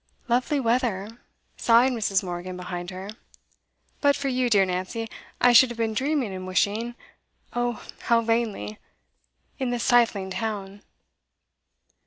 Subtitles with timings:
[0.27, 1.19] 'Lovely weather!'
[1.57, 2.23] sighed Mrs.
[2.23, 3.11] Morgan behind her.
[4.01, 5.07] 'But for you, dear Nancy,
[5.39, 6.95] I should have been dreaming and wishing
[7.53, 8.79] oh, how vainly!
[9.59, 10.81] in the stifling town.